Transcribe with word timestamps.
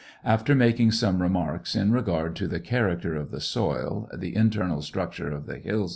After 0.25 0.55
making 0.55 0.93
some 0.93 1.21
remarks 1.21 1.75
in 1.75 1.91
regard 1.91 2.35
to 2.37 2.47
the 2.47 2.59
character 2.59 3.13
of 3.13 3.29
the 3.29 3.39
soil, 3.39 4.09
the 4.11 4.35
internal 4.35 4.81
structure 4.81 5.29
of 5.31 5.45
the 5.45 5.59
hills, 5.59 5.89
&c.. 5.89 5.89